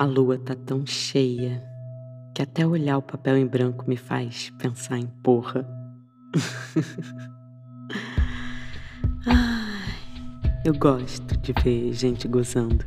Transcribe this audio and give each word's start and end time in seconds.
A 0.00 0.04
lua 0.06 0.38
tá 0.38 0.54
tão 0.54 0.86
cheia 0.86 1.62
que 2.34 2.40
até 2.40 2.66
olhar 2.66 2.96
o 2.96 3.02
papel 3.02 3.36
em 3.36 3.46
branco 3.46 3.84
me 3.86 3.98
faz 3.98 4.50
pensar 4.58 4.96
em 4.96 5.06
porra. 5.22 5.68
Ai, 9.26 10.62
eu 10.64 10.72
gosto 10.72 11.36
de 11.36 11.52
ver 11.62 11.92
gente 11.92 12.26
gozando. 12.26 12.82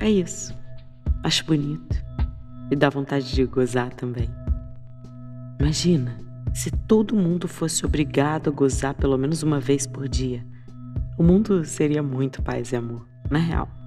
É 0.00 0.10
isso. 0.10 0.52
Acho 1.22 1.44
bonito. 1.44 2.04
E 2.72 2.74
dá 2.74 2.90
vontade 2.90 3.32
de 3.32 3.44
gozar 3.44 3.94
também. 3.94 4.28
Imagina 5.60 6.18
se 6.52 6.72
todo 6.72 7.14
mundo 7.14 7.46
fosse 7.46 7.86
obrigado 7.86 8.50
a 8.50 8.52
gozar 8.52 8.94
pelo 8.94 9.16
menos 9.16 9.44
uma 9.44 9.60
vez 9.60 9.86
por 9.86 10.08
dia. 10.08 10.44
O 11.16 11.22
mundo 11.22 11.64
seria 11.64 12.02
muito 12.02 12.42
paz 12.42 12.72
e 12.72 12.76
amor, 12.76 13.06
na 13.30 13.38
real. 13.38 13.79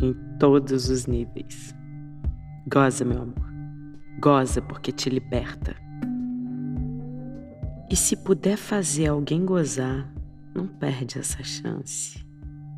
Em 0.00 0.14
todos 0.38 0.88
os 0.88 1.06
níveis. 1.06 1.74
Goza, 2.66 3.04
meu 3.04 3.22
amor. 3.22 3.52
Goza 4.20 4.62
porque 4.62 4.92
te 4.92 5.10
liberta. 5.10 5.74
E 7.90 7.96
se 7.96 8.16
puder 8.16 8.56
fazer 8.56 9.08
alguém 9.08 9.44
gozar, 9.44 10.10
não 10.54 10.66
perde 10.66 11.18
essa 11.18 11.42
chance. 11.42 12.24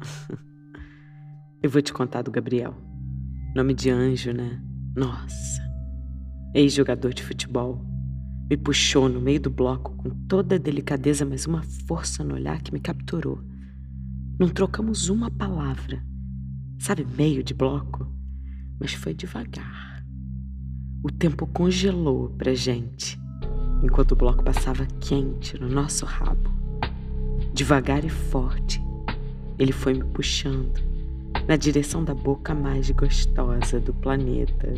Eu 1.62 1.70
vou 1.70 1.80
te 1.80 1.92
contar 1.92 2.22
do 2.22 2.30
Gabriel. 2.30 2.74
Nome 3.54 3.74
de 3.74 3.90
anjo, 3.90 4.32
né? 4.32 4.60
Nossa. 4.96 5.62
Ex-jogador 6.54 7.14
de 7.14 7.22
futebol. 7.22 7.80
Me 8.50 8.56
puxou 8.56 9.08
no 9.08 9.20
meio 9.20 9.40
do 9.40 9.50
bloco 9.50 9.94
com 9.96 10.10
toda 10.26 10.56
a 10.56 10.58
delicadeza, 10.58 11.24
mas 11.24 11.46
uma 11.46 11.62
força 11.86 12.22
no 12.22 12.34
olhar 12.34 12.60
que 12.60 12.72
me 12.72 12.80
capturou. 12.80 13.40
Não 14.38 14.48
trocamos 14.48 15.08
uma 15.08 15.30
palavra. 15.30 16.04
Sabe, 16.84 17.06
meio 17.16 17.42
de 17.42 17.54
bloco? 17.54 18.06
Mas 18.78 18.92
foi 18.92 19.14
devagar. 19.14 20.04
O 21.02 21.10
tempo 21.10 21.46
congelou 21.46 22.28
pra 22.36 22.52
gente, 22.52 23.18
enquanto 23.82 24.12
o 24.12 24.16
bloco 24.16 24.44
passava 24.44 24.84
quente 25.00 25.58
no 25.58 25.66
nosso 25.66 26.04
rabo. 26.04 26.50
Devagar 27.54 28.04
e 28.04 28.10
forte, 28.10 28.82
ele 29.58 29.72
foi 29.72 29.94
me 29.94 30.04
puxando 30.04 30.78
na 31.48 31.56
direção 31.56 32.04
da 32.04 32.14
boca 32.14 32.54
mais 32.54 32.90
gostosa 32.90 33.80
do 33.80 33.94
planeta. 33.94 34.74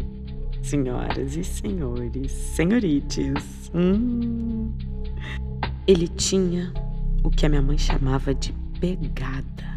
Senhoras 0.62 1.36
e 1.36 1.42
senhores, 1.42 2.30
senhorites. 2.30 3.72
Hum. 3.74 4.70
Ele 5.88 6.06
tinha 6.06 6.72
o 7.24 7.30
que 7.30 7.44
a 7.44 7.48
minha 7.48 7.62
mãe 7.62 7.76
chamava 7.76 8.32
de 8.32 8.52
pegada. 8.78 9.75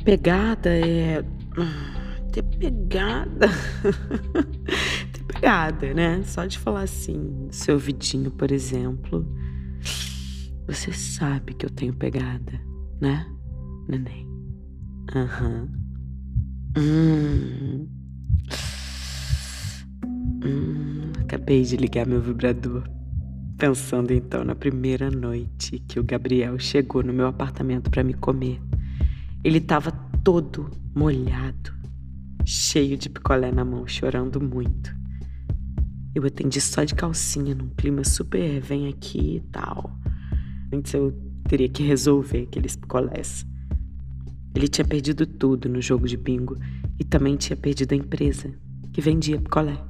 Pegada 0.00 0.70
é. 0.70 1.24
Ter 2.32 2.42
pegada. 2.42 3.48
ter 5.12 5.24
pegada, 5.24 5.94
né? 5.94 6.22
Só 6.24 6.46
de 6.46 6.58
falar 6.58 6.82
assim, 6.82 7.48
seu 7.50 7.78
vidinho, 7.78 8.30
por 8.30 8.52
exemplo. 8.52 9.26
Você 10.66 10.92
sabe 10.92 11.54
que 11.54 11.66
eu 11.66 11.70
tenho 11.70 11.92
pegada, 11.92 12.60
né, 13.00 13.26
neném? 13.88 14.28
Aham. 15.14 15.68
Uhum. 16.76 17.88
Hum. 17.88 17.88
Hum, 20.44 21.12
acabei 21.20 21.62
de 21.64 21.76
ligar 21.76 22.06
meu 22.06 22.20
vibrador. 22.20 22.84
Pensando 23.58 24.12
então 24.12 24.44
na 24.44 24.54
primeira 24.54 25.10
noite 25.10 25.80
que 25.80 26.00
o 26.00 26.04
Gabriel 26.04 26.58
chegou 26.58 27.02
no 27.02 27.12
meu 27.12 27.26
apartamento 27.26 27.90
para 27.90 28.02
me 28.02 28.14
comer. 28.14 28.60
Ele 29.42 29.56
estava 29.56 29.90
todo 30.22 30.70
molhado, 30.94 31.72
cheio 32.44 32.98
de 32.98 33.08
picolé 33.08 33.50
na 33.50 33.64
mão, 33.64 33.86
chorando 33.86 34.38
muito. 34.38 34.94
Eu 36.14 36.26
atendi 36.26 36.60
só 36.60 36.84
de 36.84 36.94
calcinha, 36.94 37.54
num 37.54 37.70
clima 37.70 38.04
super 38.04 38.60
vem 38.60 38.88
aqui 38.88 39.36
e 39.36 39.40
tal. 39.50 39.98
Antes 40.70 40.92
eu 40.92 41.12
teria 41.48 41.68
que 41.68 41.82
resolver 41.82 42.42
aqueles 42.42 42.76
picolés. 42.76 43.46
Ele 44.54 44.68
tinha 44.68 44.84
perdido 44.84 45.26
tudo 45.26 45.68
no 45.68 45.80
jogo 45.80 46.06
de 46.06 46.18
bingo 46.18 46.58
e 46.98 47.04
também 47.04 47.36
tinha 47.36 47.56
perdido 47.56 47.92
a 47.92 47.96
empresa 47.96 48.52
que 48.92 49.00
vendia 49.00 49.40
picolé. 49.40 49.82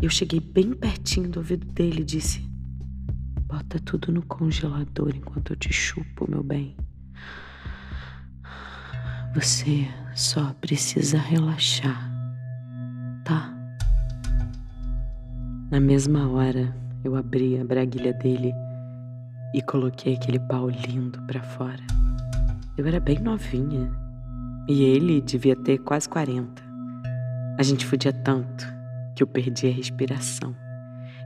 Eu 0.00 0.08
cheguei 0.08 0.40
bem 0.40 0.72
pertinho 0.72 1.28
do 1.28 1.40
ouvido 1.40 1.66
dele 1.66 2.00
e 2.00 2.04
disse: 2.04 2.40
Bota 3.42 3.78
tudo 3.80 4.12
no 4.12 4.22
congelador 4.22 5.12
enquanto 5.14 5.52
eu 5.52 5.56
te 5.56 5.72
chupo, 5.72 6.30
meu 6.30 6.42
bem. 6.42 6.74
Você 9.34 9.86
só 10.14 10.54
precisa 10.58 11.18
relaxar, 11.18 12.10
tá? 13.24 13.54
Na 15.70 15.78
mesma 15.78 16.26
hora, 16.30 16.74
eu 17.04 17.14
abri 17.14 17.60
a 17.60 17.64
braguilha 17.64 18.14
dele 18.14 18.54
e 19.54 19.60
coloquei 19.60 20.14
aquele 20.14 20.40
pau 20.40 20.70
lindo 20.70 21.20
para 21.22 21.42
fora. 21.42 21.82
Eu 22.78 22.86
era 22.86 22.98
bem 22.98 23.18
novinha 23.18 23.92
e 24.66 24.82
ele 24.82 25.20
devia 25.20 25.54
ter 25.54 25.76
quase 25.78 26.08
40. 26.08 26.62
A 27.58 27.62
gente 27.62 27.84
fudia 27.84 28.12
tanto 28.12 28.66
que 29.14 29.22
eu 29.22 29.26
perdi 29.26 29.66
a 29.66 29.72
respiração 29.72 30.56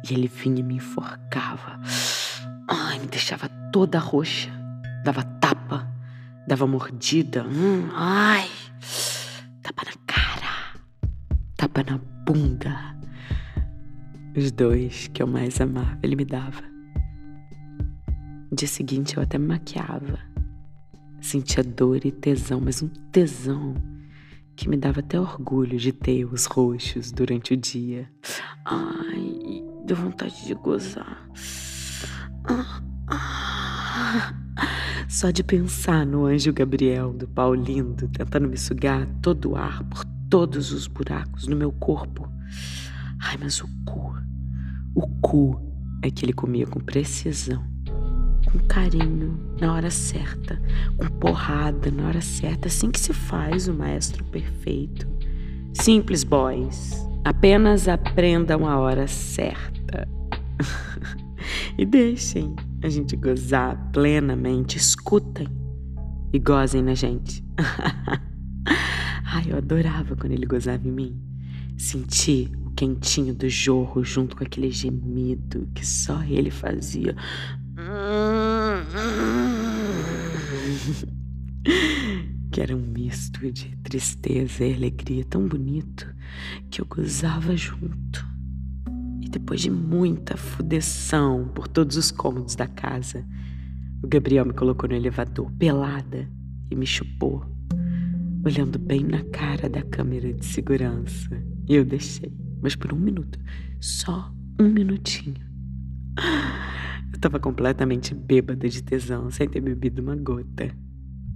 e 0.08 0.12
ele 0.12 0.26
vinha 0.26 0.58
e 0.58 0.62
me 0.64 0.74
enforcava. 0.74 1.78
Ai, 2.68 2.98
me 2.98 3.06
deixava 3.06 3.48
toda 3.72 4.00
roxa, 4.00 4.50
dava 5.04 5.22
tapa, 5.22 5.91
dava 6.52 6.66
mordida. 6.66 7.44
Hum, 7.44 7.88
ai, 7.94 8.46
tapa 9.62 9.84
na 9.86 9.92
cara, 10.06 10.78
tapa 11.56 11.82
na 11.82 11.98
bunda. 12.26 12.94
Os 14.36 14.52
dois 14.52 15.08
que 15.08 15.22
eu 15.22 15.26
mais 15.26 15.62
amava, 15.62 15.98
ele 16.02 16.14
me 16.14 16.26
dava. 16.26 16.62
Dia 18.52 18.68
seguinte 18.68 19.16
eu 19.16 19.22
até 19.22 19.38
me 19.38 19.46
maquiava. 19.46 20.18
Sentia 21.22 21.64
dor 21.64 22.04
e 22.04 22.12
tesão, 22.12 22.60
mas 22.60 22.82
um 22.82 22.88
tesão 23.10 23.72
que 24.54 24.68
me 24.68 24.76
dava 24.76 25.00
até 25.00 25.18
orgulho 25.18 25.78
de 25.78 25.90
ter 25.90 26.26
os 26.26 26.44
roxos 26.44 27.10
durante 27.12 27.54
o 27.54 27.56
dia. 27.56 28.10
Ai, 28.66 29.64
deu 29.86 29.96
vontade 29.96 30.44
de 30.44 30.52
gozar. 30.52 31.26
Só 35.12 35.30
de 35.30 35.44
pensar 35.44 36.06
no 36.06 36.24
anjo 36.24 36.54
Gabriel 36.54 37.12
do 37.12 37.28
pau 37.28 37.54
lindo 37.54 38.08
tentando 38.08 38.48
me 38.48 38.56
sugar 38.56 39.06
todo 39.20 39.50
o 39.50 39.56
ar 39.56 39.84
por 39.84 40.06
todos 40.30 40.72
os 40.72 40.86
buracos 40.86 41.46
no 41.46 41.54
meu 41.54 41.70
corpo. 41.70 42.26
Ai, 43.20 43.36
mas 43.38 43.60
o 43.60 43.68
cu, 43.84 44.14
o 44.94 45.06
cu 45.20 45.60
é 46.00 46.10
que 46.10 46.24
ele 46.24 46.32
comia 46.32 46.66
com 46.66 46.80
precisão 46.80 47.62
com 48.50 48.58
carinho, 48.60 49.38
na 49.60 49.74
hora 49.74 49.90
certa, 49.90 50.58
com 50.96 51.06
porrada 51.18 51.90
na 51.90 52.06
hora 52.06 52.22
certa, 52.22 52.68
assim 52.68 52.90
que 52.90 52.98
se 52.98 53.12
faz 53.12 53.68
o 53.68 53.74
maestro 53.74 54.24
perfeito. 54.24 55.06
Simples, 55.74 56.24
boys. 56.24 57.06
Apenas 57.22 57.86
aprendam 57.86 58.66
a 58.66 58.78
hora 58.78 59.06
certa. 59.06 60.08
e 61.76 61.84
deixem 61.84 62.56
a 62.82 62.88
gente 62.88 63.16
gozar 63.16 63.76
plenamente. 63.92 64.76
Escutem 64.76 65.48
e 66.32 66.38
gozem 66.38 66.82
na 66.82 66.94
gente. 66.94 67.44
Ai, 69.24 69.44
eu 69.48 69.56
adorava 69.56 70.16
quando 70.16 70.32
ele 70.32 70.46
gozava 70.46 70.86
em 70.86 70.92
mim. 70.92 71.20
Sentir 71.78 72.50
o 72.66 72.70
quentinho 72.70 73.34
do 73.34 73.48
jorro 73.48 74.04
junto 74.04 74.36
com 74.36 74.44
aquele 74.44 74.70
gemido 74.70 75.68
que 75.74 75.86
só 75.86 76.22
ele 76.24 76.50
fazia. 76.50 77.16
que 82.50 82.60
era 82.60 82.76
um 82.76 82.80
misto 82.80 83.50
de 83.50 83.74
tristeza 83.78 84.64
e 84.64 84.74
alegria 84.74 85.24
tão 85.24 85.48
bonito 85.48 86.14
que 86.70 86.80
eu 86.80 86.86
gozava 86.86 87.56
junto. 87.56 88.31
Depois 89.32 89.62
de 89.62 89.70
muita 89.70 90.36
fudeção 90.36 91.48
por 91.54 91.66
todos 91.66 91.96
os 91.96 92.10
cômodos 92.10 92.54
da 92.54 92.66
casa, 92.66 93.24
o 94.02 94.06
Gabriel 94.06 94.44
me 94.44 94.52
colocou 94.52 94.86
no 94.86 94.94
elevador, 94.94 95.50
pelada, 95.52 96.28
e 96.70 96.76
me 96.76 96.84
chupou, 96.84 97.42
olhando 98.44 98.78
bem 98.78 99.02
na 99.02 99.24
cara 99.24 99.70
da 99.70 99.82
câmera 99.82 100.34
de 100.34 100.44
segurança. 100.44 101.42
E 101.66 101.74
eu 101.74 101.82
deixei, 101.82 102.30
mas 102.60 102.76
por 102.76 102.92
um 102.92 102.98
minuto, 102.98 103.38
só 103.80 104.30
um 104.60 104.68
minutinho. 104.68 105.42
Eu 107.10 107.18
tava 107.18 107.40
completamente 107.40 108.14
bêbada 108.14 108.68
de 108.68 108.82
tesão, 108.82 109.30
sem 109.30 109.48
ter 109.48 109.62
bebido 109.62 110.02
uma 110.02 110.14
gota. 110.14 110.76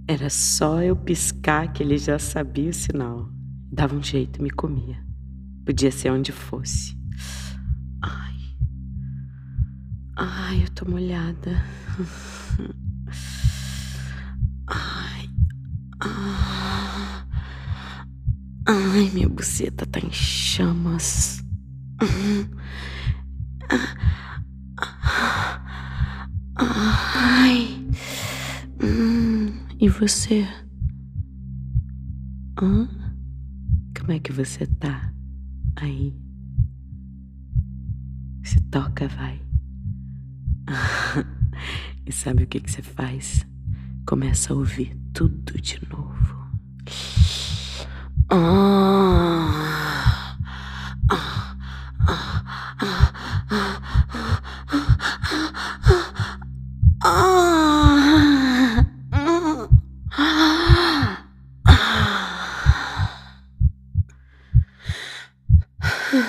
Era 0.07 0.29
só 0.29 0.83
eu 0.83 0.95
piscar 0.95 1.73
que 1.73 1.81
ele 1.81 1.97
já 1.97 2.19
sabia 2.19 2.69
o 2.69 2.73
sinal. 2.73 3.27
Dava 3.71 3.95
um 3.95 4.03
jeito 4.03 4.39
e 4.39 4.43
me 4.43 4.51
comia. 4.51 5.03
Podia 5.65 5.91
ser 5.91 6.11
onde 6.11 6.31
fosse. 6.31 6.96
Ai. 8.01 8.35
Ai, 10.15 10.63
eu 10.63 10.69
tô 10.71 10.89
molhada. 10.89 11.63
Ai. 14.67 15.29
Ai. 18.65 19.09
Minha 19.13 19.29
buceta 19.29 19.85
tá 19.85 19.99
em 19.99 20.11
chamas. 20.11 21.43
Ai. 26.55 27.87
E 29.79 29.89
você? 29.89 30.47
Hã? 32.59 32.87
Como 33.97 34.11
é 34.11 34.19
que 34.19 34.31
você 34.33 34.65
tá 34.65 35.13
aí? 35.75 36.26
Toca, 38.71 39.07
vai. 39.07 39.41
e 42.05 42.11
sabe 42.11 42.43
o 42.43 42.47
que, 42.47 42.59
que 42.59 42.69
você 42.69 42.81
faz? 42.81 43.45
Começa 44.05 44.53
a 44.53 44.55
ouvir 44.55 44.95
tudo 45.13 45.59
de 45.61 45.79
novo. 45.89 46.37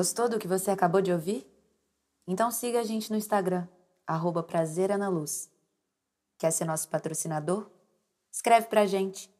Gostou 0.00 0.30
do 0.30 0.38
que 0.38 0.48
você 0.48 0.70
acabou 0.70 1.02
de 1.02 1.12
ouvir? 1.12 1.46
Então 2.26 2.50
siga 2.50 2.80
a 2.80 2.82
gente 2.82 3.10
no 3.10 3.18
Instagram, 3.18 3.68
arroba 4.06 4.42
prazeranaluz. 4.42 5.50
Quer 6.38 6.50
ser 6.52 6.64
nosso 6.64 6.88
patrocinador? 6.88 7.70
Escreve 8.32 8.68
pra 8.68 8.86
gente, 8.86 9.30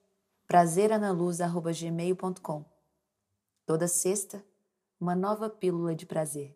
prazeranaluz.gmail.com. 0.46 2.64
Toda 3.64 3.88
sexta, 3.88 4.44
uma 5.00 5.14
nova 5.14 5.48
pílula 5.48 5.94
de 5.94 6.04
prazer. 6.04 6.54